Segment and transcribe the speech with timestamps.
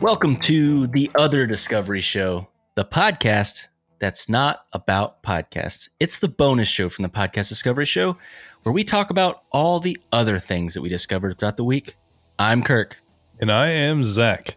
[0.00, 3.68] Welcome to the Other Discovery Show, the podcast
[3.98, 5.88] that's not about podcasts.
[5.98, 8.18] It's the bonus show from the Podcast Discovery Show
[8.64, 11.96] where we talk about all the other things that we discovered throughout the week.
[12.38, 12.98] I'm Kirk.
[13.40, 14.56] And I am Zach.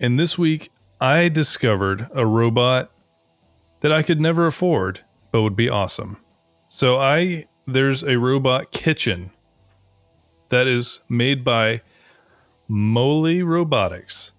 [0.00, 2.90] And this week I discovered a robot
[3.84, 5.00] that I could never afford,
[5.30, 6.16] but would be awesome.
[6.68, 9.30] So I there's a robot kitchen
[10.48, 11.82] that is made by
[12.66, 14.32] Moley Robotics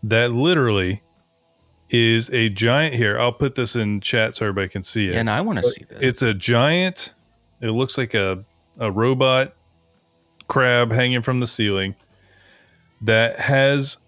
[0.00, 1.02] that literally
[1.90, 3.18] is a giant here.
[3.18, 5.16] I'll put this in chat so everybody can see it.
[5.16, 5.98] And I want to see this.
[6.00, 7.12] It's a giant.
[7.60, 8.44] It looks like a
[8.78, 9.56] a robot
[10.46, 11.96] crab hanging from the ceiling
[13.00, 13.98] that has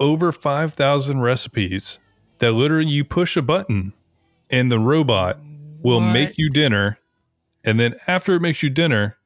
[0.00, 2.00] over 5,000 recipes
[2.38, 3.92] that literally you push a button
[4.50, 5.38] and the robot
[5.80, 6.12] will What?
[6.12, 6.98] make you dinner
[7.64, 9.16] and then after it makes you dinner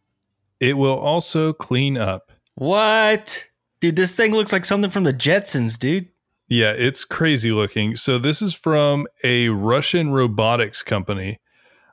[0.60, 2.32] it will also clean up.
[2.54, 3.44] what?
[3.80, 6.08] Dude, this thing looks like something from the Jetsons, dude.
[6.48, 7.96] Yeah, it's crazy looking.
[7.96, 11.38] So this is from a Russian robotics company.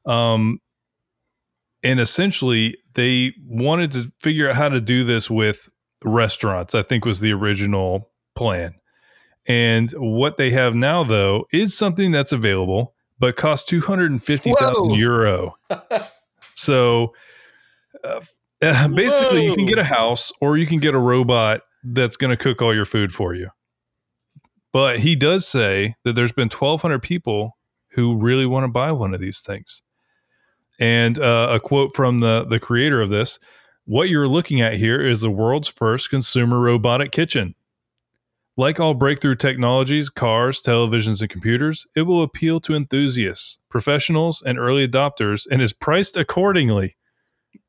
[0.05, 0.59] Um
[1.83, 5.69] and essentially they wanted to figure out how to do this with
[6.03, 6.73] restaurants.
[6.75, 8.73] I think was the original plan.
[9.45, 15.57] And what they have now though is something that's available but costs 250,000 euro.
[16.53, 17.13] so
[18.03, 18.21] uh,
[18.61, 22.31] uh, basically you can get a house or you can get a robot that's going
[22.31, 23.49] to cook all your food for you.
[24.73, 27.57] But he does say that there's been 1,200 people
[27.91, 29.81] who really want to buy one of these things.
[30.79, 33.39] And uh, a quote from the, the creator of this
[33.85, 37.55] What you're looking at here is the world's first consumer robotic kitchen.
[38.59, 44.57] Like all breakthrough technologies, cars, televisions, and computers, it will appeal to enthusiasts, professionals, and
[44.57, 46.97] early adopters and is priced accordingly.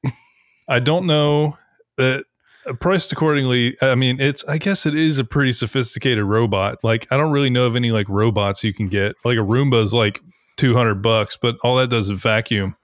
[0.68, 1.58] I don't know
[1.98, 2.24] that
[2.66, 3.76] uh, priced accordingly.
[3.82, 6.82] I mean, it's I guess it is a pretty sophisticated robot.
[6.82, 9.14] Like I don't really know of any like robots you can get.
[9.26, 10.20] Like a Roomba is like
[10.56, 12.76] two hundred bucks, but all that does is vacuum.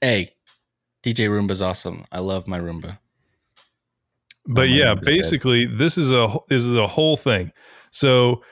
[0.00, 0.34] Hey,
[1.04, 2.04] DJ Roomba's awesome.
[2.10, 2.98] I love my Roomba.
[4.46, 5.14] But Oh, yeah, Roomba's dead.
[5.16, 7.52] basically this is a this is a whole thing.
[7.90, 8.42] So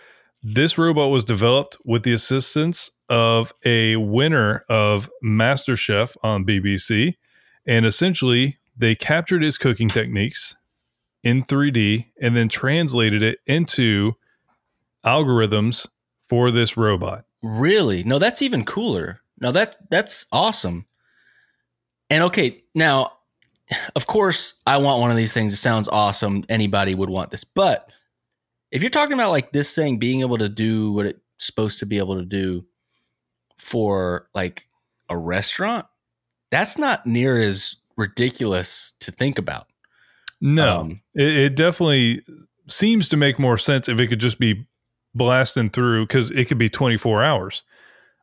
[0.43, 7.15] this robot was developed with the assistance of a winner of MasterChef on BBC,
[7.67, 10.57] and essentially they captured his cooking techniques
[11.23, 14.15] in 3D and then translated it into
[15.05, 15.87] algorithms
[16.21, 17.25] for this robot.
[17.43, 18.03] Really?
[18.05, 19.21] No, that's even cooler.
[19.41, 20.87] No, that that's awesome.
[22.11, 23.13] And okay, now,
[23.97, 25.53] of course, I want one of these things.
[25.53, 26.45] It sounds awesome.
[26.49, 27.91] Anybody would want this, but
[28.71, 31.87] if you're talking about like this thing being able to do what it's supposed to
[31.87, 32.65] be able to do
[33.57, 34.67] for like
[35.09, 35.87] a restaurant,
[36.51, 39.67] that's not near as ridiculous to think about.
[40.41, 42.23] No, Um, it, it definitely
[42.67, 44.67] seems to make more sense if it could just be
[45.15, 47.65] blasting through because it could be 24 hours.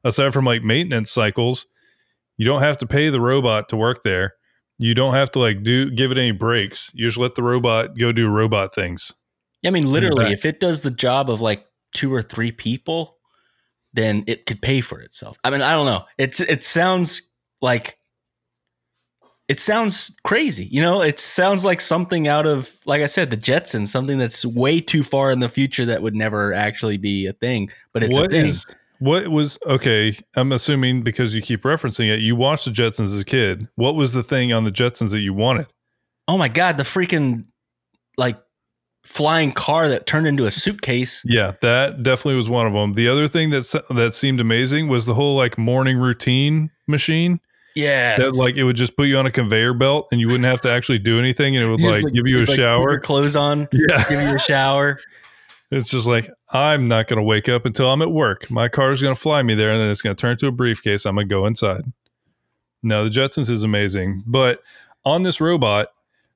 [0.03, 1.67] Aside from like maintenance cycles,
[2.37, 4.33] you don't have to pay the robot to work there.
[4.79, 6.89] You don't have to like do give it any breaks.
[6.95, 9.13] You just let the robot go do robot things.
[9.61, 13.17] Yeah, I mean, literally, if it does the job of like two or three people,
[13.93, 15.37] then it could pay for itself.
[15.43, 16.05] I mean, I don't know.
[16.17, 17.23] It's it sounds
[17.61, 17.97] like
[19.49, 20.65] it sounds crazy.
[20.65, 24.45] You know, it sounds like something out of like I said, the Jetsons, something that's
[24.45, 27.69] way too far in the future that would never actually be a thing.
[27.91, 28.45] But it's What a thing.
[28.45, 28.65] is
[28.99, 30.17] what was okay?
[30.35, 33.67] I'm assuming because you keep referencing it, you watched the Jetsons as a kid.
[33.75, 35.67] What was the thing on the Jetsons that you wanted?
[36.27, 37.45] oh my god, the freaking
[38.15, 38.37] like
[39.03, 41.23] flying car that turned into a suitcase.
[41.25, 42.93] Yeah, that definitely was one of them.
[42.93, 47.39] The other thing that that seemed amazing was the whole like morning routine machine.
[47.75, 50.43] Yeah, That like it would just put you on a conveyor belt and you wouldn't
[50.45, 52.91] have to actually do anything, and it would You like give you a like, shower.
[52.91, 54.99] your clothes on, Yeah, give you a shower.
[55.71, 58.49] It's just like I'm not going to wake up until I'm at work.
[58.49, 60.47] My car is going to fly me there, and then it's going to turn to
[60.47, 61.05] a briefcase.
[61.05, 61.91] I'm going to go inside.
[62.81, 64.61] Now the Jetsons is amazing, but
[65.05, 65.89] on this robot,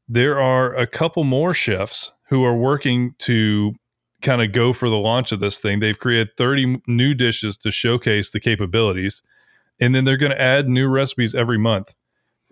[0.08, 3.74] there are a couple more chefs who are working to
[4.22, 5.80] kind of go for the launch of this thing.
[5.80, 9.22] They've created 30 new dishes to showcase the capabilities,
[9.80, 11.96] and then they're going to add new recipes every month.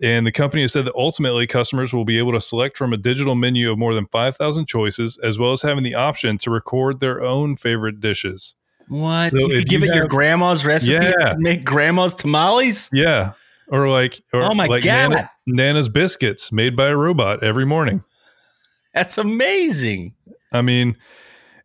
[0.02, 2.96] And the company has said that ultimately customers will be able to select from a
[2.96, 6.98] digital menu of more than 5,000 choices, as well as having the option to record
[6.98, 8.56] their own favorite dishes.
[8.88, 9.30] What?
[9.30, 11.34] So you could give you it your grandma's recipe Yeah.
[11.38, 12.90] make grandma's tamales?
[12.92, 13.34] Yeah.
[13.68, 15.10] Or like, or Oh my like God.
[15.10, 18.02] Nana- Nana's biscuits made by a robot every morning.
[18.92, 20.14] That's amazing.
[20.52, 20.96] I mean,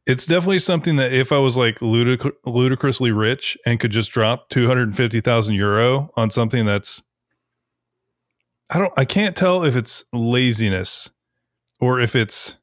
[0.06, 4.50] it's definitely something that if I was like ludic- ludicrously rich and could just drop
[4.50, 7.02] 250,000 euro on something that's,
[8.70, 11.10] I don't, I can't tell if it's laziness
[11.80, 12.58] or if it's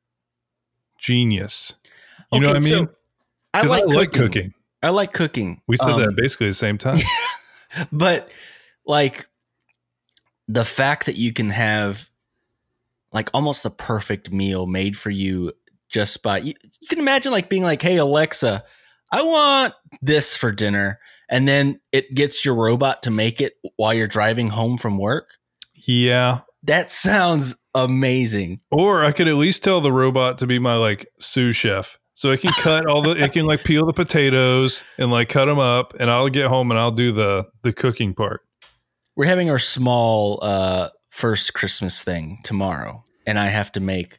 [0.98, 1.74] genius.
[2.32, 2.88] You know what I mean?
[3.52, 4.22] I like, I like cooking.
[4.22, 4.54] cooking.
[4.82, 5.62] I like cooking.
[5.66, 6.98] We said Um, that basically the same time.
[7.92, 8.30] but
[8.86, 9.26] like
[10.48, 12.10] the fact that you can have
[13.12, 15.52] like almost the perfect meal made for you
[15.88, 18.64] just by you, you can imagine like being like hey alexa
[19.12, 20.98] i want this for dinner
[21.30, 25.30] and then it gets your robot to make it while you're driving home from work
[25.86, 26.40] yeah.
[26.62, 31.06] that sounds amazing Or I could at least tell the robot to be my like
[31.19, 31.98] sous chef.
[32.14, 35.46] So it can cut all the it can like peel the potatoes and like cut
[35.46, 38.42] them up and I'll get home and I'll do the the cooking part.
[39.16, 44.19] we're having our small uh first christmas thing tomorrow and i have to make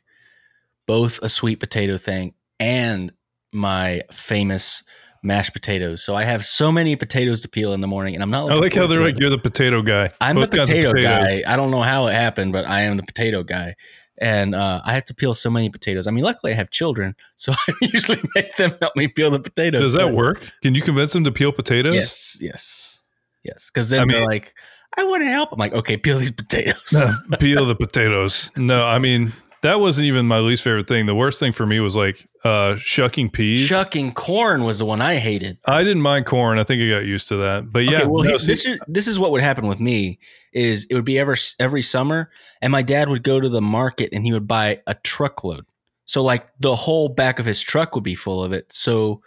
[0.86, 3.12] both a sweet potato thing and
[3.52, 4.82] my famous
[5.26, 6.04] mashed potatoes.
[6.04, 8.56] So i have so many potatoes to peel in the morning and i'm not I
[8.56, 10.12] like how they're like you're the potato guy.
[10.22, 11.44] i'm the Both of potato guy.
[11.48, 13.76] I don't know how it happened but i am the potato guy.
[14.20, 16.08] And uh, i have to peel so many potatoes.
[16.08, 19.40] I mean luckily i have children so i usually make them help me peel the
[19.40, 19.82] potatoes.
[19.82, 20.42] Does that work?
[20.62, 21.96] Can you convince them to peel potatoes?
[21.96, 23.04] yes yes
[23.44, 23.70] yes.
[23.74, 24.54] Because then I they're like
[24.98, 25.52] i want to help.
[25.52, 26.94] I'm like okay peel these potatoes.
[26.94, 28.52] No, peel the potatoes.
[28.56, 29.34] No, I mean
[29.66, 31.06] that wasn't even my least favorite thing.
[31.06, 33.60] The worst thing for me was like uh shucking peas.
[33.60, 35.58] Shucking corn was the one I hated.
[35.66, 36.60] I didn't mind corn.
[36.60, 37.72] I think I got used to that.
[37.72, 40.20] But yeah, okay, well, no, he- this is this is what would happen with me
[40.54, 42.30] is it would be every every summer,
[42.62, 45.66] and my dad would go to the market and he would buy a truckload.
[46.06, 48.72] So like the whole back of his truck would be full of it.
[48.72, 49.22] So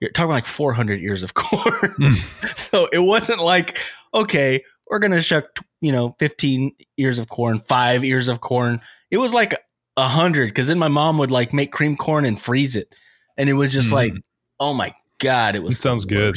[0.00, 2.14] you're talking like 400 ears of corn.
[2.56, 3.78] so it wasn't like
[4.14, 8.80] okay, we're gonna shuck you know 15 ears of corn, five ears of corn.
[9.10, 9.54] It was like
[9.96, 12.92] a hundred because then my mom would like make cream corn and freeze it,
[13.36, 13.94] and it was just Mhm.
[13.94, 14.12] like
[14.60, 16.36] oh my god, it was It sounds good.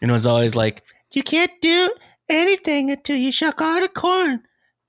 [0.00, 0.82] And it was always like,
[1.12, 1.90] you can't do
[2.28, 4.40] anything until you shuck all the corn.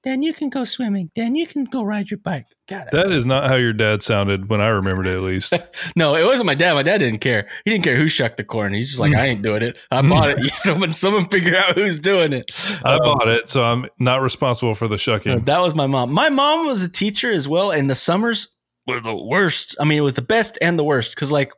[0.03, 1.11] Then you can go swimming.
[1.13, 2.45] Then you can go ride your bike.
[2.69, 5.53] God, I- that is not how your dad sounded when I remembered it at least.
[5.97, 6.73] no, it wasn't my dad.
[6.73, 7.49] My dad didn't care.
[7.65, 8.73] He didn't care who shucked the corn.
[8.73, 9.77] He's just like, I ain't doing it.
[9.91, 10.39] I bought it.
[10.53, 12.45] Someone, someone figure out who's doing it.
[12.85, 15.41] I Um, bought it, so I'm not responsible for the shucking.
[15.45, 16.13] That was my mom.
[16.13, 18.55] My mom was a teacher as well, and the summers
[18.87, 19.75] were the worst.
[19.81, 21.51] I mean, it was the best and the worst because, like,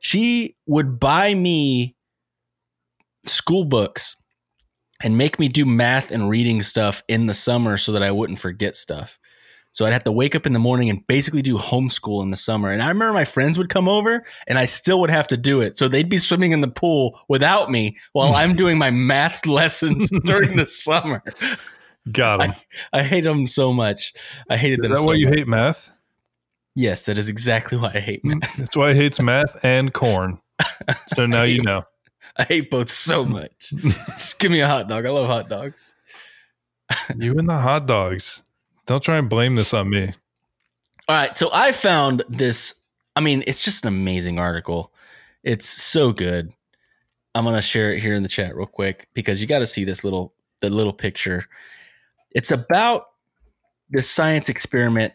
[0.00, 1.96] she would buy me
[3.24, 4.16] school books
[5.02, 8.38] and make me do math and reading stuff in the summer so that I wouldn't
[8.38, 9.18] forget stuff.
[9.72, 12.36] So I'd have to wake up in the morning and basically do homeschool in the
[12.36, 12.70] summer.
[12.70, 15.60] And I remember my friends would come over and I still would have to do
[15.60, 15.76] it.
[15.76, 20.10] So they'd be swimming in the pool without me while I'm doing my math lessons
[20.24, 21.22] during the summer.
[22.10, 22.54] Got him.
[22.92, 24.14] I hate them so much.
[24.48, 24.92] I hated Is them.
[24.92, 25.38] Is that so why you much.
[25.38, 25.90] hate math?
[26.74, 28.56] Yes, that is exactly why I hate math.
[28.56, 30.40] That's why he hates math and corn.
[31.14, 31.82] So now you know.
[32.38, 33.72] I hate both so much.
[34.16, 35.06] Just give me a hot dog.
[35.06, 35.94] I love hot dogs.
[37.18, 38.42] You and the hot dogs.
[38.86, 40.12] Don't try and blame this on me.
[41.08, 42.74] All right, so I found this.
[43.16, 44.92] I mean, it's just an amazing article.
[45.42, 46.52] It's so good.
[47.34, 49.84] I'm gonna share it here in the chat real quick because you got to see
[49.84, 51.46] this little the little picture.
[52.30, 53.06] It's about
[53.90, 55.12] this science experiment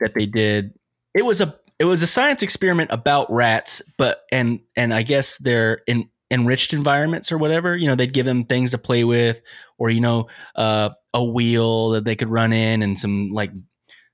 [0.00, 0.74] that they did.
[1.14, 5.36] It was a it was a science experiment about rats, but and and I guess
[5.38, 7.76] they're in enriched environments or whatever.
[7.76, 9.40] You know, they'd give them things to play with,
[9.78, 13.52] or you know, uh, a wheel that they could run in, and some like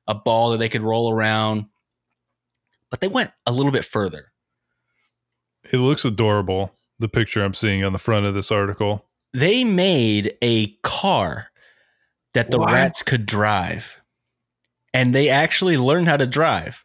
[0.06, 1.66] a ball that they could roll around.
[2.90, 4.32] But they went a little bit further.
[5.72, 9.06] It looks adorable, the picture I'm seeing on the front of this article.
[9.32, 11.48] They made a car
[12.34, 12.72] that the What?
[12.72, 13.96] rats could drive,
[14.92, 16.84] and they actually learned how to drive.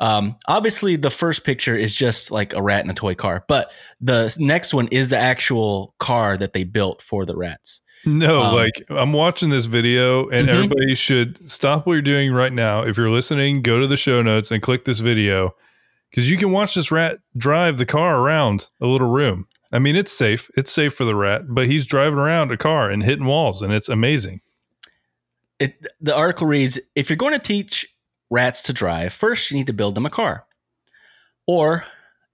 [0.00, 3.72] Um, obviously, the first picture is just like a rat in a toy car, but
[4.00, 7.80] the next one is the actual car that they built for the rats.
[8.04, 10.52] No, Um, like I'm watching this video and Mhm.
[10.52, 12.82] everybody should stop what you're doing right now.
[12.82, 15.56] If you're listening, go to the show notes and click this video
[16.10, 19.46] because you can watch this rat drive the car around a little room.
[19.72, 20.50] I mean, it's safe.
[20.56, 23.72] It's safe for the rat, but he's driving around a car and hitting walls and
[23.72, 24.40] it's amazing.
[25.58, 27.86] It, the article reads If you're going to teach
[28.30, 30.46] rats to drive, first you need to build them a car
[31.46, 31.84] or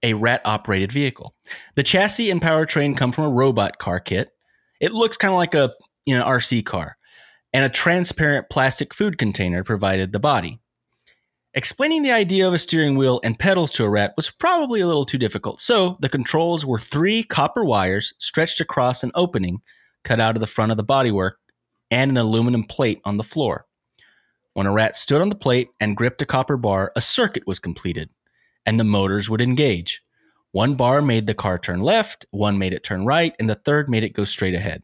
[0.01, 1.33] a rat operated vehicle.
[1.75, 4.29] The chassis and powertrain come from a robot car kit.
[4.81, 5.73] It looks kind of like a
[6.05, 6.97] you know RC car,
[7.53, 10.59] and a transparent plastic food container provided the body.
[11.55, 14.87] Explaining the idea of a steering wheel and pedals to a rat was probably a
[14.87, 19.61] little too difficult, so the controls were three copper wires stretched across an opening
[20.03, 21.33] cut out of the front of the bodywork
[21.91, 23.67] and an aluminum plate on the floor.
[24.53, 27.59] When a rat stood on the plate and gripped a copper bar, a circuit was
[27.59, 28.11] completed,
[28.65, 30.01] and the motors would engage.
[30.51, 33.89] One bar made the car turn left, one made it turn right, and the third
[33.89, 34.83] made it go straight ahead.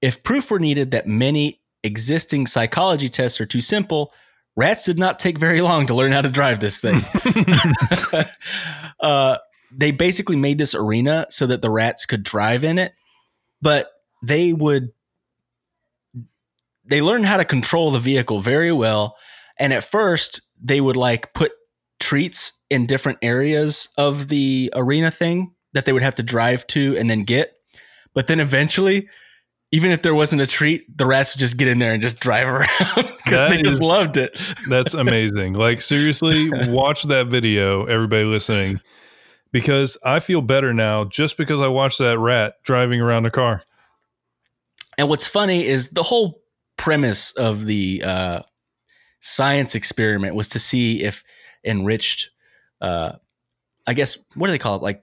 [0.00, 4.12] If proof were needed that many existing psychology tests are too simple,
[4.56, 7.04] rats did not take very long to learn how to drive this thing.
[9.00, 9.36] uh,
[9.70, 12.94] they basically made this arena so that the rats could drive in it,
[13.60, 13.90] but
[14.22, 14.92] they would
[16.88, 19.16] they learned how to control the vehicle very well.
[19.58, 21.52] And at first, they would like put
[21.98, 26.96] treats in different areas of the arena thing that they would have to drive to
[26.96, 27.52] and then get.
[28.14, 29.08] But then eventually,
[29.72, 32.18] even if there wasn't a treat, the rats would just get in there and just
[32.18, 34.38] drive around because they just loved it.
[34.68, 35.54] That's amazing.
[35.54, 38.80] like seriously, watch that video, everybody listening,
[39.52, 43.62] because I feel better now just because I watched that rat driving around a car.
[44.98, 46.40] And what's funny is the whole
[46.76, 48.42] premise of the uh,
[49.20, 51.24] science experiment was to see if
[51.64, 52.30] enriched,
[52.80, 53.12] uh,
[53.86, 54.82] I guess, what do they call it?
[54.82, 55.02] Like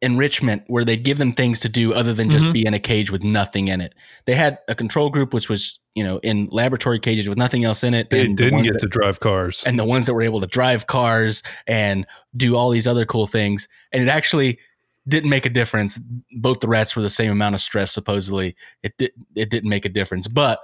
[0.00, 2.52] enrichment, where they'd give them things to do other than just Mhm.
[2.52, 3.94] be in a cage with nothing in it.
[4.26, 7.82] They had a control group, which was, you know, in laboratory cages with nothing else
[7.82, 8.08] in it.
[8.08, 9.64] They didn't ones get that- to drive cars.
[9.66, 12.06] and the ones that were able to drive cars and
[12.36, 13.66] do all these other cool things.
[13.92, 14.60] And it actually
[15.08, 15.98] didn't make a difference.
[16.32, 18.56] Both the rats were the same amount of stress, supposedly.
[18.82, 20.28] It did it didn't make a difference.
[20.28, 20.60] But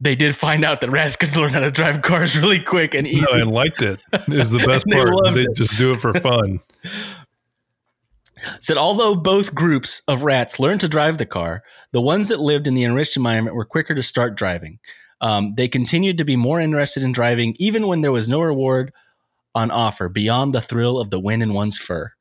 [0.00, 3.06] they did find out that rats could learn how to drive cars really quick and
[3.06, 3.24] easy.
[3.32, 5.34] No, and liked it is the best They part.
[5.34, 5.54] They it.
[5.54, 6.60] just do it for fun.
[8.60, 12.66] Said although both groups of rats learned to drive the car, the ones that lived
[12.66, 14.78] in the enriched environment were quicker to start driving.
[15.22, 18.92] Um, they continued to be more interested in driving, even when there was no reward
[19.54, 22.12] on offer beyond the thrill of the win in one's fur.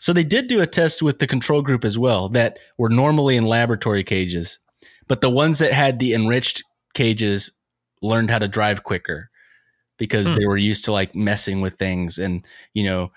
[0.00, 3.36] So they did do a test with the control group as well that were normally
[3.36, 4.58] in laboratory cages,
[5.06, 6.64] but the ones that had the enriched
[6.94, 7.52] cages
[8.02, 9.30] learned how to drive quicker
[9.98, 10.38] because Hmm.
[10.38, 13.12] they were used to like messing with things and you know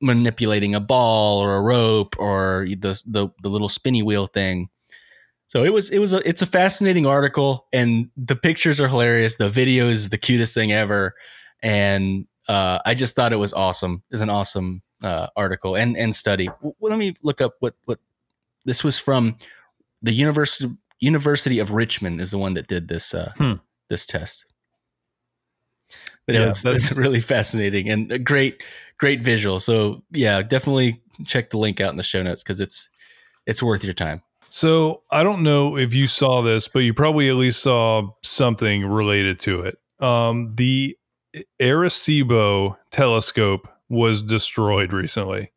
[0.00, 4.68] manipulating a ball or a rope or the the, the little spinny wheel thing.
[5.46, 9.36] So it was it was a it's a fascinating article and the pictures are hilarious.
[9.36, 11.14] The video is the cutest thing ever,
[11.62, 14.02] and uh, I just thought it was awesome.
[14.10, 16.46] It's an awesome uh, article and and study.
[16.46, 17.98] W- let me look up what what
[18.64, 19.36] this was from.
[20.02, 23.54] The University University of Richmond is the one that did this uh, Hmm.
[23.88, 24.44] this test.
[26.26, 28.62] But it Yeah, was, that's- it's really fascinating and a great
[28.98, 29.60] great visual.
[29.60, 32.88] So yeah, definitely check the link out in the show notes because it's
[33.46, 34.22] it's worth your time.
[34.50, 38.84] So I don't know if you saw this, but you probably at least saw something
[38.86, 39.78] related to it.
[40.04, 40.96] Um, the
[41.60, 45.50] Arecibo telescope was destroyed recently,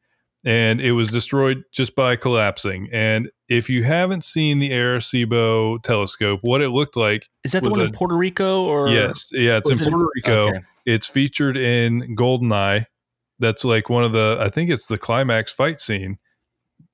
[0.45, 2.88] and it was destroyed just by collapsing.
[2.91, 7.69] And if you haven't seen the Arecibo telescope, what it looked like, Is that the
[7.69, 10.50] one a- in Puerto Rico or yes, yeah, it's in it- Puerto Rico.
[10.50, 10.59] Okay.
[10.85, 12.85] It's featured in Goldeneye.
[13.38, 16.17] That's like one of the, I think it's the climax fight scene.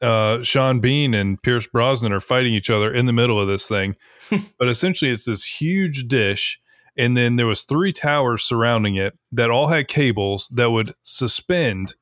[0.01, 3.67] Uh, Sean Bean and Pierce Brosnan are fighting each other in the middle of this
[3.67, 3.95] thing.
[4.59, 6.59] but essentially, it's this huge dish,
[6.97, 11.95] and then there was three towers surrounding it that all had cables that would suspend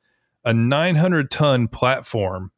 [0.43, 2.51] a 900 ton platform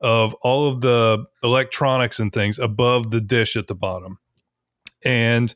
[0.00, 4.18] of all of the electronics and things above the dish at the bottom.
[5.04, 5.54] And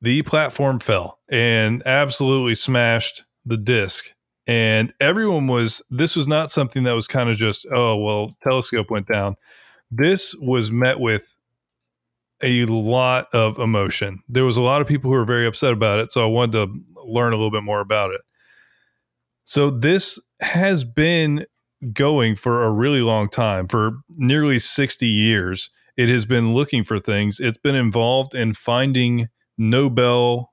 [0.00, 4.06] the platform fell and absolutely smashed the disc.
[4.46, 8.90] And everyone was, this was not something that was kind of just, oh, well, telescope
[8.90, 9.36] went down.
[9.90, 11.34] This was met with
[12.42, 14.22] a lot of emotion.
[14.28, 16.12] There was a lot of people who were very upset about it.
[16.12, 18.20] So I wanted to learn a little bit more about it.
[19.44, 21.46] So this has been
[21.92, 25.70] going for a really long time, for nearly 60 years.
[25.96, 27.40] It has been looking for things.
[27.40, 30.52] It's been involved in finding Nobel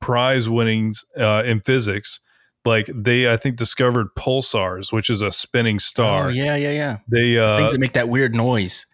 [0.00, 2.20] Prize winnings uh, in physics.
[2.64, 6.26] Like they, I think, discovered pulsars, which is a spinning star.
[6.26, 6.98] Oh, yeah, yeah, yeah.
[7.10, 8.86] They, uh, Things that make that weird noise.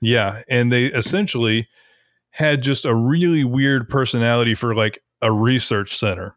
[0.00, 1.68] Yeah, and they essentially
[2.30, 6.36] had just a really weird personality for like a research center.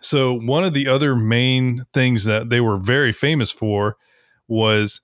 [0.00, 3.96] So one of the other main things that they were very famous for
[4.46, 5.00] was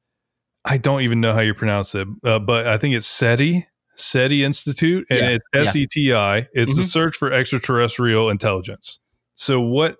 [0.64, 4.44] I don't even know how you pronounce it, uh, but I think it's SETI, SETI
[4.44, 5.68] Institute, and Yeah, it's.
[5.68, 6.46] S E T I.
[6.52, 6.86] It's the Mhm.
[6.86, 9.00] search for extraterrestrial intelligence.
[9.34, 9.96] So what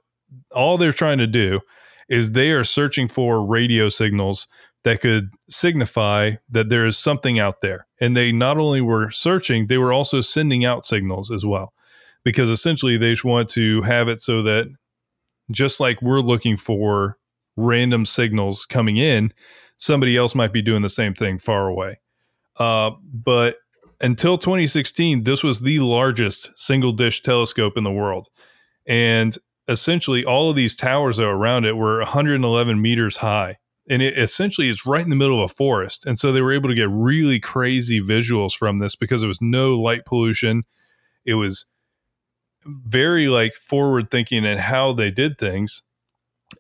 [0.55, 1.61] all they're trying to do
[2.09, 4.47] is they are searching for radio signals
[4.85, 7.87] that could signify that there is something out there.
[8.01, 11.73] And they not only were searching, they were also sending out signals as well.
[12.25, 14.67] Because essentially they just want to have it so that
[15.51, 17.19] just like we're looking for
[17.57, 19.33] random signals coming in,
[19.77, 22.01] somebody else might be doing the same thing far away.
[22.59, 23.57] Uh, but
[24.01, 28.29] until 2016, this was the largest single dish telescope in the world.
[28.87, 29.37] And
[29.69, 33.59] essentially, all of these towers that around it were 111 meters high.
[33.89, 36.07] And it essentially is right in the middle of a forest.
[36.07, 39.43] And so they were able to get really crazy visuals from this because there was
[39.43, 40.65] no light pollution.
[41.25, 41.67] It was
[42.65, 45.83] very like forward thinking and how they did things.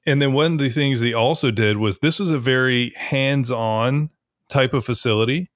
[0.06, 3.50] And then one of the things they also did was this was a very hands
[3.50, 4.10] on
[4.48, 5.50] type of facility.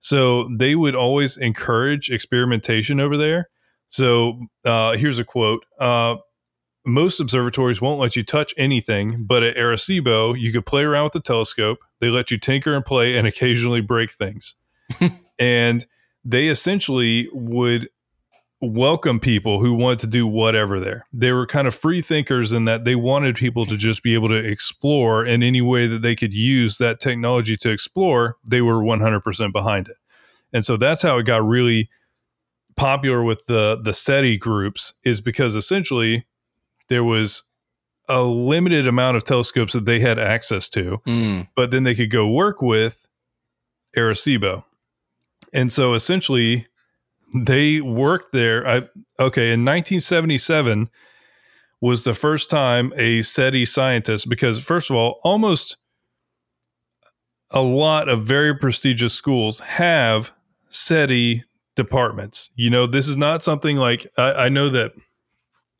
[0.00, 3.48] So they would always encourage experimentation over there.
[3.88, 6.16] So uh, here's a quote uh,
[6.86, 11.12] Most observatories won't let you touch anything, but at Arecibo, you could play around with
[11.14, 11.78] the telescope.
[12.00, 14.54] They let you tinker and play and occasionally break things.
[15.38, 15.86] and
[16.24, 17.88] they essentially would
[18.60, 21.06] welcome people who wanted to do whatever there.
[21.12, 24.28] They were kind of free thinkers in that they wanted people to just be able
[24.28, 28.36] to explore in any way that they could use that technology to explore.
[28.48, 29.96] They were 100% behind it.
[30.52, 31.90] And so that's how it got really
[32.76, 36.26] popular with the the SETI groups is because essentially
[36.88, 37.42] there was
[38.08, 41.48] a limited amount of telescopes that they had access to, Mm.
[41.56, 43.06] but then they could go work with
[43.96, 44.64] Arecibo.
[45.52, 46.66] And so essentially
[47.34, 48.66] they worked there.
[48.68, 48.76] I
[49.18, 50.90] okay, in 1977
[51.80, 55.76] was the first time a SETI scientist because first of all, almost
[57.50, 60.32] a lot of very prestigious schools have
[60.68, 61.44] SETI
[61.76, 62.50] departments.
[62.56, 64.92] You know, this is not something like I, I know that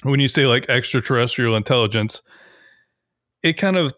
[0.05, 2.23] when you say like extraterrestrial intelligence,
[3.43, 3.93] it kind of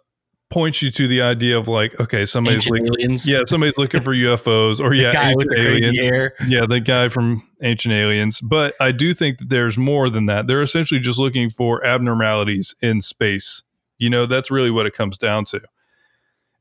[0.50, 3.28] points you to the idea of like, okay, somebody's Ancient like, aliens.
[3.28, 6.34] yeah, somebody's looking for UFOs or yeah, guy with the crazy hair.
[6.46, 8.40] Yeah, the guy from Ancient Aliens.
[8.40, 10.46] But I do think that there's more than that.
[10.46, 13.64] They're essentially just looking for abnormalities in space.
[13.98, 15.60] You know, that's really what it comes down to.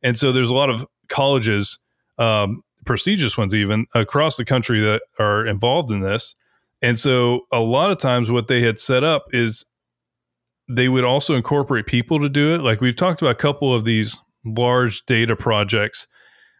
[0.01, 1.79] And so there's a lot of colleges,
[2.17, 6.35] um, prestigious ones even, across the country that are involved in this.
[6.81, 9.65] And so a lot of times what they had set up is
[10.69, 12.61] they would also incorporate people to do it.
[12.61, 16.07] Like we've talked about a couple of these large data projects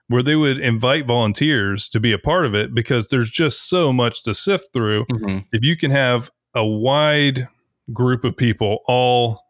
[0.08, 3.92] where they would invite volunteers to be a part of it because there's just so
[3.92, 5.06] much to sift through.
[5.06, 5.46] Mhm.
[5.52, 7.48] If you can have a wide
[7.92, 9.42] group of people all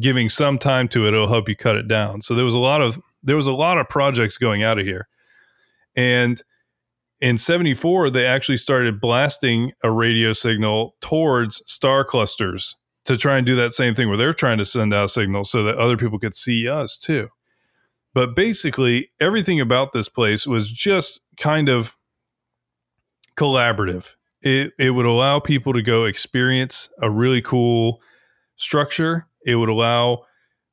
[0.00, 2.22] giving some time to it, it'll help you cut it down.
[2.22, 4.86] So there was a lot of there was a lot of projects going out of
[4.86, 5.06] here.
[5.94, 6.42] And
[7.20, 13.46] in 74 they actually started blasting a radio signal towards star clusters to try and
[13.46, 16.18] do that same thing where they're trying to send out signals so that other people
[16.18, 17.28] could see us too.
[18.12, 21.96] But basically, everything about this place was just kind of
[23.36, 24.10] collaborative.
[24.42, 28.00] It, it would allow people to go experience a really cool
[28.56, 29.26] structure.
[29.46, 30.24] It would allow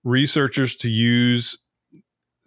[0.04, 1.58] researchers to use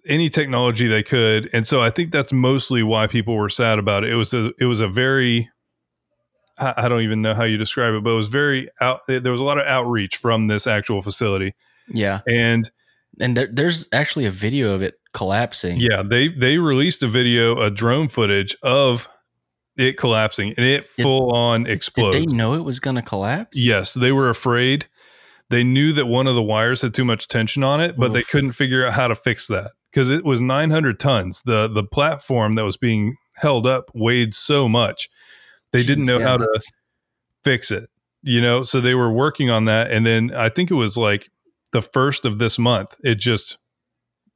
[0.07, 1.49] any technology they could.
[1.53, 4.11] And so I think that's mostly why people were sad about it.
[4.11, 5.51] It was a, it was a very
[6.59, 9.01] I don't even know how you describe it, but it was very out.
[9.09, 11.55] There was a lot of outreach from this actual facility,
[11.89, 12.71] Yeah, and
[13.19, 15.81] and there, there's actually a video of it collapsing.
[15.81, 19.09] yeah, they they released a video, a drone footage of
[19.79, 22.15] it collapsing, and it Did- full on Did explodes.
[22.15, 23.59] they know it was going to collapse?
[23.59, 24.87] Yes, they were afraid.
[25.49, 28.23] They knew that one of the wires had too much tension on it, but they
[28.23, 31.43] couldn't figure out how to fix that because it was 900 tons.
[31.45, 35.09] the The platform that was being held up weighed so much.
[35.73, 36.61] They didn't know yeah, how to
[37.45, 37.89] fix it.
[38.23, 41.31] You know, so they were working on that, and then I think it was like
[41.73, 43.57] the first of this month, it just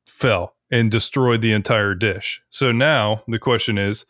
[0.06, 2.40] fell and destroyed the entire dish.
[2.50, 4.06] So now the question is,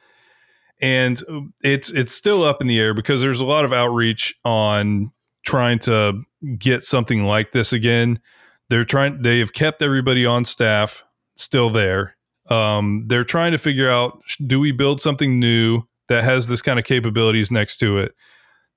[0.81, 4.35] and uh, it's it's still up in the air because there's a lot of outreach
[4.45, 5.13] on
[5.45, 6.23] trying to
[6.59, 8.21] get something like this again.
[8.71, 9.23] They're trying.
[9.23, 11.04] They have kept everybody on staff
[11.37, 12.17] still there.
[12.51, 16.79] Um, they're trying to figure out: do we build something new that has this kind
[16.79, 18.15] of capabilities next to it?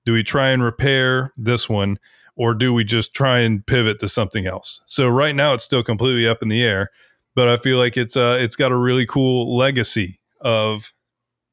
[0.04, 1.98] Do we try and repair this one,
[2.36, 4.80] or do we just try and pivot to something else?
[4.86, 6.90] So right now, it's still completely up in the air.
[7.34, 10.92] But I feel like it's uh, it's got a really cool legacy of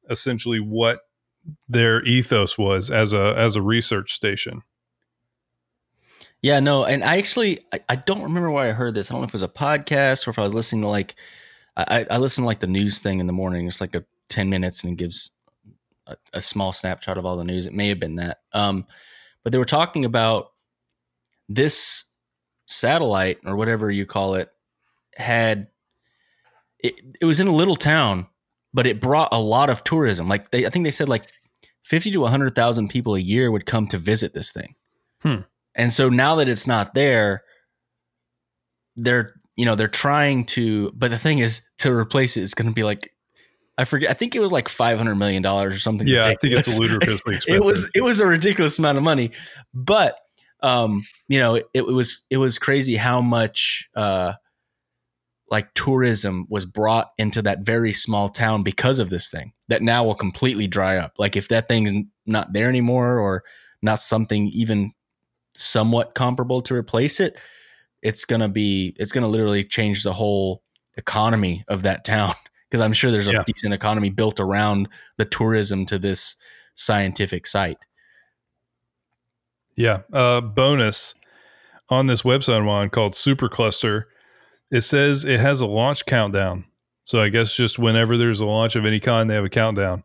[0.08, 1.00] essentially what
[1.68, 4.62] their ethos was as a as a research station.
[6.42, 9.10] Yeah, no, and I actually I, I don't remember where I heard this.
[9.10, 11.16] I don't know if it was a podcast or if I was listening to like
[11.76, 13.66] I, I listen to like the news thing in the morning.
[13.66, 15.30] It's like a ten minutes and it gives
[16.06, 17.66] a, a small snapshot of all the news.
[17.66, 18.40] It may have been that.
[18.52, 18.86] Um,
[19.42, 20.52] but they were talking about
[21.48, 22.04] this
[22.66, 24.50] satellite or whatever you call it
[25.14, 25.68] had
[26.80, 28.26] it, it was in a little town,
[28.74, 30.28] but it brought a lot of tourism.
[30.28, 31.30] Like they I think they said like
[31.82, 34.74] fifty to hundred thousand people a year would come to visit this thing.
[35.20, 35.40] Hmm.
[35.76, 37.42] And so now that it's not there,
[38.96, 40.90] they're you know they're trying to.
[40.92, 43.12] But the thing is, to replace it, it's going to be like
[43.78, 44.10] I forget.
[44.10, 46.08] I think it was like five hundred million dollars or something.
[46.08, 46.78] Yeah, I think it's ridiculous.
[46.80, 47.62] ludicrously expensive.
[47.62, 49.32] it was it was a ridiculous amount of money,
[49.74, 50.16] but
[50.62, 54.32] um, you know, it, it was it was crazy how much uh,
[55.50, 60.04] like tourism was brought into that very small town because of this thing that now
[60.04, 61.12] will completely dry up.
[61.18, 61.92] Like if that thing's
[62.24, 63.44] not there anymore or
[63.82, 64.92] not something even
[65.56, 67.38] somewhat comparable to replace it,
[68.02, 70.62] it's gonna be it's gonna literally change the whole
[70.96, 72.34] economy of that town
[72.70, 73.42] because I'm sure there's a Yeah.
[73.46, 76.36] decent economy built around the tourism to this
[76.74, 77.78] scientific site.
[79.76, 80.00] Yeah.
[80.12, 81.14] Uh, bonus
[81.88, 84.04] on this website I'm on called Supercluster,
[84.70, 86.64] it says it has a launch countdown.
[87.04, 90.02] So I guess just whenever there's a launch of any kind, they have a countdown.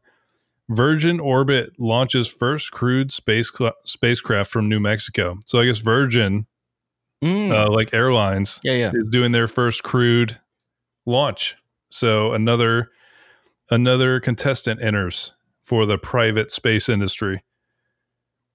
[0.72, 3.52] Virgin Orbit launches first crewed space
[3.86, 5.38] spacecraft from New Mexico.
[5.46, 6.48] So I guess Virgin,
[7.24, 8.92] Mm, uh, like airlines, yeah, yeah.
[8.96, 10.40] is doing their first crewed
[11.06, 11.56] launch.
[11.92, 12.90] So another
[13.70, 15.32] another contestant enters
[15.62, 17.44] for the private space industry.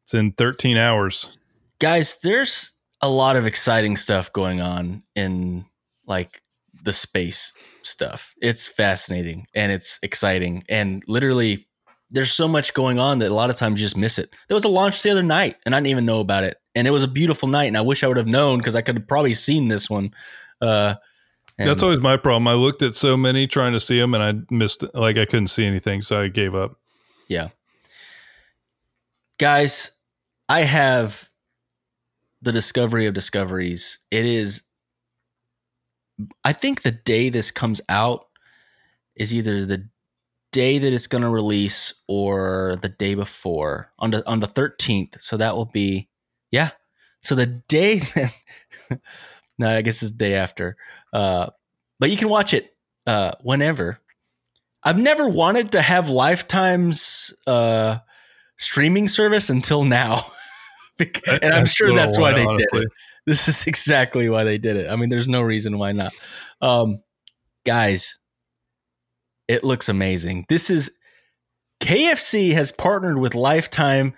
[0.05, 1.31] It's in 13 hours.
[1.79, 5.65] guys there's a lot of exciting stuff going on in
[6.07, 6.41] like
[6.83, 7.53] the space
[7.83, 11.67] stuff it's fascinating and it's exciting and literally
[12.11, 14.55] there's so much going on that a lot of times you just miss it there
[14.55, 16.91] was a launch the other night and i didn't even know about it and it
[16.91, 19.09] was a beautiful night and i wish i would have known because i could have
[19.09, 20.13] probably seen this one
[20.61, 20.95] uh
[21.59, 22.47] and- That's always my problem.
[22.49, 25.47] I looked at so many trying to see them and I missed like I couldn't
[25.47, 26.79] see anything, so I gave up.
[27.29, 27.49] Yeah.
[29.39, 29.93] Guys
[30.49, 31.29] i have
[32.43, 34.63] the discovery of discoveries it is
[36.45, 38.27] i think the day this comes out
[39.17, 39.89] is either the
[40.57, 45.21] day that it's going to release or the day before on the on the 13th
[45.21, 46.09] so that will be
[46.51, 46.71] yeah
[47.23, 48.01] so the day
[49.59, 50.77] no i guess it's the day after
[51.13, 51.47] uh
[52.01, 52.75] but you can watch it
[53.07, 53.99] uh whenever
[54.83, 57.99] i've never wanted to have lifetime's uh
[58.59, 60.21] streaming service until now.
[60.99, 62.89] And I'm That's sure that's why they did it.
[63.27, 64.91] This is exactly why they did it.
[64.91, 66.15] I mean, there's no reason why not.
[66.63, 67.03] Um,
[67.67, 68.19] guys,
[69.49, 70.47] it looks amazing.
[70.49, 70.97] This is
[71.81, 74.15] KFC has partnered with Lifetime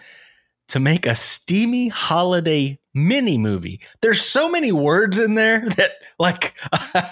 [0.69, 3.81] to make a steamy holiday mini movie.
[4.03, 7.11] There's so many words in there that, like, I,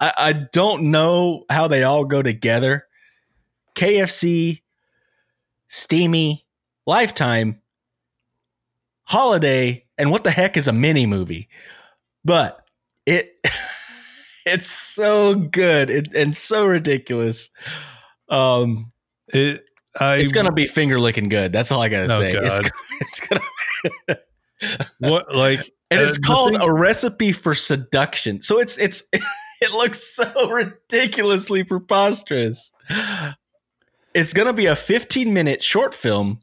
[0.00, 2.86] I don't know how they all go together.
[3.74, 4.62] KFC,
[5.68, 6.46] steamy,
[6.86, 7.60] lifetime,
[9.04, 11.48] holiday, and what the heck is a mini movie?
[12.24, 12.59] But
[14.46, 17.50] it's so good and, and so ridiculous.
[18.28, 18.92] Um
[19.28, 19.64] It
[19.98, 21.52] I it's gonna be finger licking good.
[21.52, 22.34] That's all I gotta Oh, say.
[22.34, 22.60] It's,
[23.00, 24.20] it's gonna
[25.00, 28.40] what like and uh, it's called thing- a recipe for seduction.
[28.42, 32.72] So it's it's it looks so ridiculously preposterous.
[34.14, 36.40] It's gonna be a 15 minute short film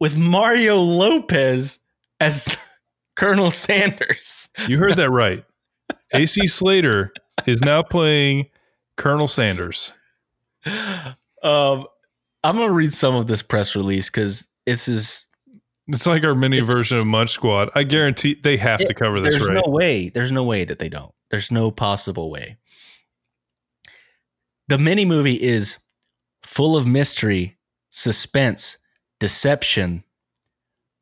[0.00, 1.78] with Mario Lopez
[2.20, 2.56] as
[3.16, 4.48] Colonel Sanders.
[4.68, 5.44] you heard that right.
[6.12, 7.12] AC Slater
[7.46, 8.46] is now playing
[8.96, 9.92] Colonel Sanders.
[10.66, 11.86] Um,
[12.44, 15.26] I'm gonna read some of this press release because this is
[15.86, 17.70] It's like our mini It's- version of Munch Squad.
[17.74, 19.60] I guarantee they have to cover this there's right.
[19.64, 20.08] no way.
[20.10, 21.14] There's no way that they don't.
[21.30, 22.56] There's no possible way.
[24.68, 25.78] The mini movie is
[26.42, 27.56] full of mystery,
[27.90, 28.76] suspense,
[29.18, 30.04] deception,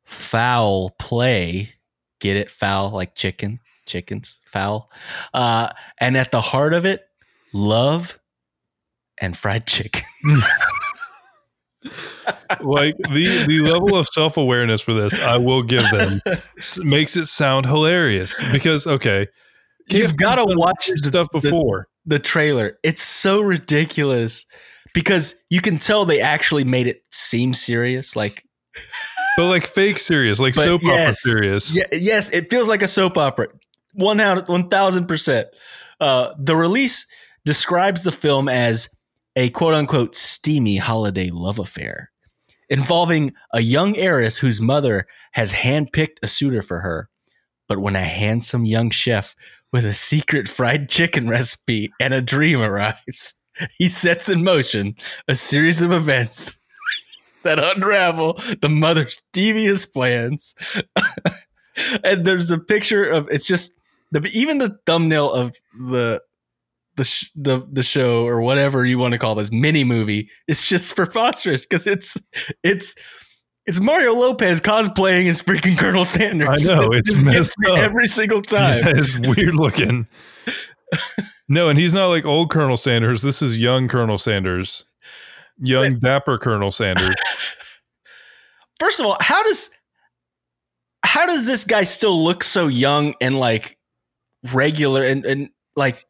[0.05, 1.73] foul play.
[2.19, 2.49] Get it?
[2.49, 4.91] Foul like chicken, chickens, fowl.
[5.33, 5.69] Uh,
[5.99, 7.01] and at the heart of it,
[7.53, 8.19] love
[9.19, 10.03] and fried chicken.
[12.61, 16.21] like the the level of self awareness for this, I will give them
[16.83, 19.27] makes it sound hilarious because okay,
[19.89, 21.87] You've got to watch the, stuff before.
[22.05, 22.77] the trailer.
[22.83, 24.45] It's so ridiculous
[24.93, 28.15] because you can tell they actually made it seem serious.
[28.15, 28.43] Like,
[29.37, 31.73] but like fake serious, like But soap opera serious.
[31.75, 33.47] yeah, yes, it feels like a soap opera.
[33.97, 35.47] One out, one thousand percent.
[35.99, 37.07] Uh, the release
[37.45, 38.89] describes the film as
[39.35, 42.11] a quote unquote steamy holiday love affair
[42.69, 47.09] involving a young heiress whose mother has handpicked a suitor for her.
[47.67, 49.35] But when a handsome young chef
[49.71, 53.35] with a secret fried chicken recipe and a dream arrives,
[53.77, 54.95] he sets in motion
[55.27, 56.61] a series of events
[57.43, 60.55] that unravel the mother's devious plans.
[62.03, 63.71] and there's a picture of it's just
[64.11, 66.21] the even the thumbnail of the
[66.95, 70.67] the sh- the the show or whatever you want to call this mini movie it's
[70.67, 72.17] just preposterous because it's
[72.63, 72.95] it's
[73.65, 76.47] it's Mario Lopez cosplaying as freaking Colonel Sanders.
[76.69, 77.79] I know, It it's messed me up.
[77.79, 78.79] every single time.
[78.79, 80.07] Yeah, it's weird looking.
[81.49, 83.21] no, and he's not like old Colonel Sanders.
[83.23, 84.85] This is young Colonel Sanders,
[85.59, 87.13] young dapper Colonel Sanders.
[88.79, 89.69] First of all, how does
[91.03, 93.76] how does this guy still look so young and like
[94.53, 96.05] regular and and like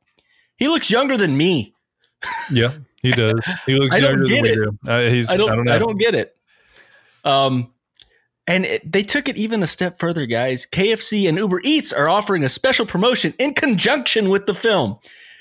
[0.57, 1.73] he looks younger than me.
[2.51, 3.39] Yeah, he does.
[3.65, 4.55] He looks I don't younger than get we it.
[4.55, 4.77] do.
[4.87, 5.79] Uh, he's, I don't, I know.
[5.79, 6.35] don't get it.
[7.23, 7.73] Um,
[8.47, 10.65] and it, they took it even a step further, guys.
[10.65, 14.97] KFC and Uber Eats are offering a special promotion in conjunction with the film.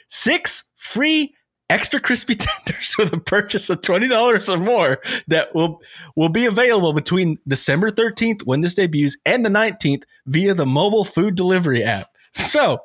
[0.08, 1.34] Six free
[1.70, 5.80] extra crispy tenders with a purchase of twenty dollars or more that will
[6.16, 11.04] will be available between December thirteenth when this debuts and the nineteenth via the mobile
[11.04, 12.10] food delivery app.
[12.36, 12.80] So,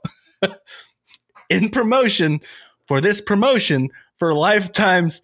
[1.50, 2.40] in promotion
[2.88, 5.22] for this promotion for Lifetime's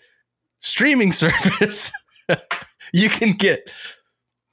[0.59, 1.91] streaming service,
[2.93, 3.71] you can get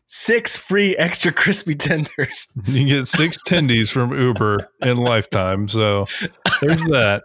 [0.06, 2.48] six free extra crispy tenders.
[2.66, 5.66] You get six tendies from Uber in lifetime.
[5.68, 6.06] So
[6.60, 7.24] there's that.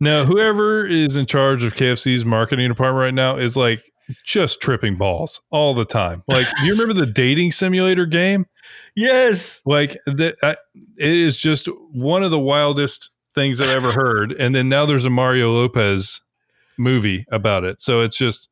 [0.00, 3.82] Now, whoever is in charge of KFC's marketing department right now is like
[4.24, 6.22] just tripping balls all the time.
[6.26, 8.46] Like, do you remember the dating simulator game?
[8.96, 9.62] Yes.
[9.64, 10.56] Like, the, I,
[10.96, 14.32] it is just one of the wildest things I've ever heard.
[14.32, 16.20] And then now there's a Mario Lopez
[16.76, 17.80] movie about it.
[17.80, 18.48] So it's just.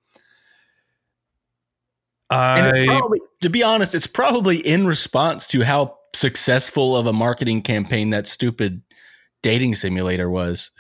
[2.31, 7.07] And I it's probably, to be honest, it's probably in response to how successful of
[7.07, 8.83] a marketing campaign that stupid
[9.43, 10.71] dating simulator was.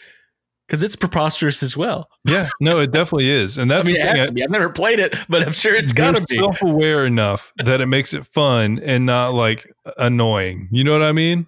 [0.69, 2.11] Because it's preposterous as well.
[2.25, 4.45] yeah no it definitely is and I that's mean, it has to be.
[4.45, 6.37] I've never played it, but I'm sure it's got to be.
[6.37, 10.69] self-aware enough that it makes it fun and not like annoying.
[10.71, 11.47] You know what I mean?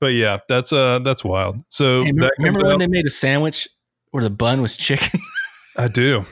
[0.00, 1.62] But yeah, that's uh that's wild.
[1.68, 3.68] So Hey, remember, remember when they made a sandwich
[4.10, 5.20] where the bun was chicken?
[5.76, 6.24] I do.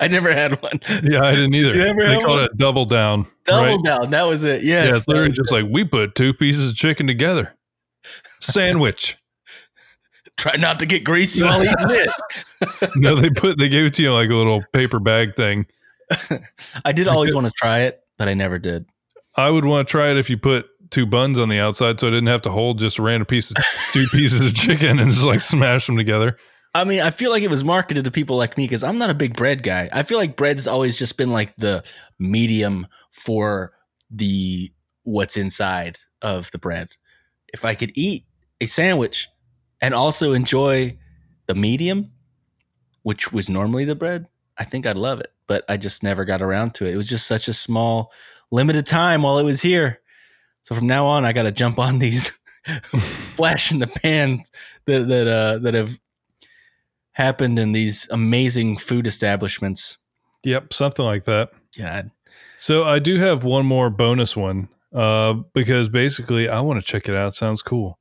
[0.00, 0.80] I never had one.
[1.02, 1.72] Yeah, I didn't either.
[1.74, 2.44] They called one?
[2.44, 3.26] it double down.
[3.44, 3.84] Double right?
[3.84, 4.10] down.
[4.10, 4.62] That was it.
[4.62, 4.90] Yes.
[4.90, 5.54] yeah, it's literally just it.
[5.54, 7.54] like we put two pieces of chicken together.
[8.40, 9.18] Sandwich.
[10.40, 12.14] Try not to get greasy while eating this.
[12.96, 15.66] no, they put they gave it to you like a little paper bag thing.
[16.84, 18.86] I did always want to try it, but I never did.
[19.36, 22.08] I would want to try it if you put two buns on the outside so
[22.08, 23.56] I didn't have to hold just a random piece of
[23.92, 26.36] two pieces of chicken and just like smash them together.
[26.74, 29.10] I mean, I feel like it was marketed to people like me because I'm not
[29.10, 29.88] a big bread guy.
[29.92, 31.84] I feel like bread's always just been like the
[32.18, 33.72] medium for
[34.10, 34.72] the
[35.02, 36.88] what's inside of the bread.
[37.52, 38.24] If I could eat
[38.60, 39.28] a sandwich
[39.80, 40.96] and also enjoy
[41.46, 42.12] the medium,
[43.02, 45.32] which was normally the bread, I think I'd love it.
[45.46, 46.94] But I just never got around to it.
[46.94, 48.12] It was just such a small,
[48.50, 50.00] limited time while it was here.
[50.62, 52.30] So from now on, I got to jump on these
[53.34, 54.42] flash in the pan
[54.86, 55.98] that that uh, that have
[57.12, 59.98] happened in these amazing food establishments.
[60.44, 61.50] Yep, something like that.
[61.76, 62.10] God,
[62.56, 67.08] So I do have one more bonus one uh, because basically I want to check
[67.08, 67.34] it out.
[67.34, 67.98] Sounds cool.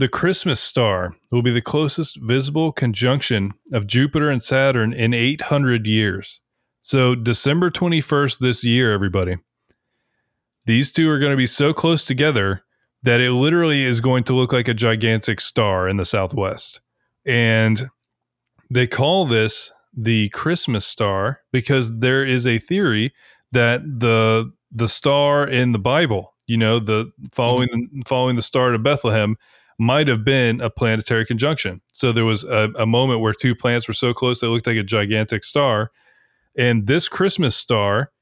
[0.00, 5.86] The Christmas star will be the closest visible conjunction of Jupiter and Saturn in 800
[5.86, 6.40] years.
[6.80, 9.36] So December 21st this year, everybody.
[10.64, 12.62] These two are going to be so close together
[13.02, 16.80] that it literally is going to look like a gigantic star in the southwest.
[17.26, 17.90] And
[18.70, 23.12] they call this the Christmas star because there is a theory
[23.52, 28.00] that the the star in the Bible, you know, the following mm-hmm.
[28.06, 29.36] following the star to Bethlehem,
[29.80, 31.80] might have been a planetary conjunction.
[31.90, 34.76] So there was a, a moment where two planets were so close they looked like
[34.76, 35.90] a gigantic star,
[36.56, 38.12] and this Christmas star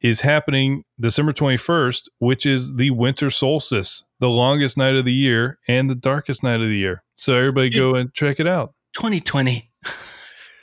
[0.00, 5.12] is happening December twenty first, which is the winter solstice, the longest night of the
[5.12, 7.04] year and the darkest night of the year.
[7.16, 8.74] So everybody go and check it out.
[8.94, 9.70] 2020.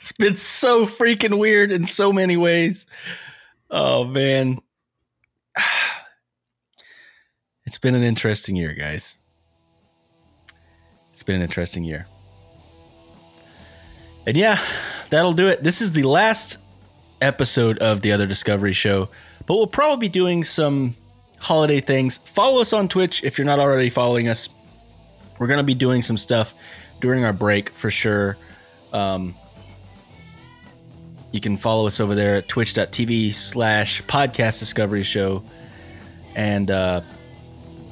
[0.00, 2.86] it's been so freaking weird in so many ways.
[3.70, 4.58] Oh man.
[7.66, 9.18] It's been an interesting year, guys.
[11.24, 12.06] Been an interesting year.
[14.26, 14.58] And yeah,
[15.10, 15.62] that'll do it.
[15.62, 16.58] This is the last
[17.20, 19.08] episode of the Other Discovery Show,
[19.46, 20.94] but we'll probably be doing some
[21.38, 22.18] holiday things.
[22.18, 24.48] Follow us on Twitch if you're not already following us.
[25.38, 26.54] We're going to be doing some stuff
[27.00, 28.36] during our break for sure.
[28.92, 29.34] Um,
[31.32, 35.42] you can follow us over there at twitch.tv slash podcast discovery show.
[36.36, 37.00] And uh,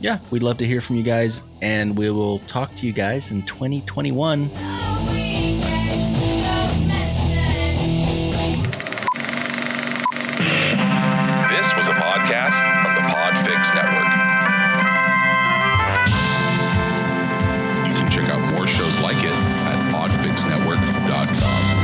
[0.03, 1.43] yeah, we'd love to hear from you guys.
[1.61, 4.51] And we will talk to you guys in 2021.
[11.49, 14.11] This was a podcast from the Podfix Network.
[17.87, 21.82] You can check out more shows like it at podfixnetwork.com.